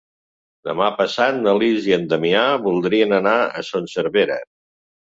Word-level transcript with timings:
Demà 0.69 0.87
passat 1.01 1.37
na 1.43 1.53
Lis 1.65 1.91
i 1.91 1.95
en 1.99 2.09
Damià 2.15 2.47
voldrien 2.67 3.15
anar 3.23 3.39
a 3.47 3.65
Son 3.71 3.97
Servera. 3.97 4.43